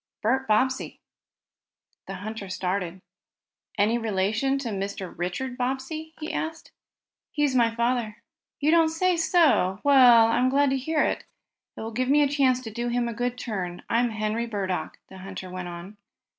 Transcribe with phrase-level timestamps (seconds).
[0.23, 0.99] "Bert Bobbsey."
[2.07, 3.01] The hunter started.
[3.77, 5.13] "Any relation to Mr.
[5.15, 6.71] Richard Bobbsey?" he asked.
[7.29, 8.17] "He's my father."
[8.59, 9.79] "You don't say so!
[9.83, 11.25] Well, I'm glad to hear that.
[11.77, 13.83] It will give me a chance to do him a good turn.
[13.91, 15.97] I'm Henry Burdock," the hunter went on.